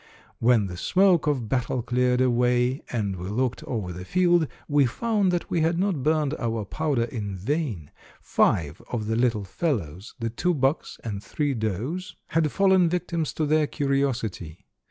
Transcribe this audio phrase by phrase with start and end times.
[0.39, 5.31] "When the smoke of battle cleared away, and we looked over the field, we found
[5.31, 7.91] that we had not burned our powder in vain.
[8.19, 13.45] Five of the little fellows, the two bucks and three does, had fallen victims to
[13.45, 14.65] their curiosity.